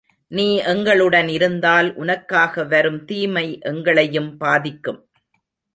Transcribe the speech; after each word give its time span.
நீ 0.31 0.57
எங்களுடன் 0.63 1.27
இருந்தால், 1.27 1.95
உனக்காக 1.95 2.63
வரும் 2.63 3.05
தீமை 3.05 3.47
எங்களையும் 3.61 4.37
பாதிக்கும். 4.37 5.01